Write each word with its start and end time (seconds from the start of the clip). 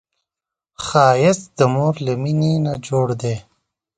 ښایست 0.85 1.45
د 1.57 1.59
مور 1.73 1.95
له 2.05 2.13
مینې 2.21 2.53
نه 2.65 2.73
جوړ 2.87 3.07
دی 3.21 3.35